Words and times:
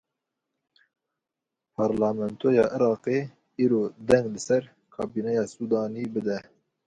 Parlamentoya 1.77 2.63
Iraqê 2.75 3.17
îro 3.63 3.81
deng 4.07 4.25
li 4.33 4.39
ser 4.47 4.63
kabîneya 4.95 5.43
Sûdanî 5.53 6.03
dide. 6.13 6.37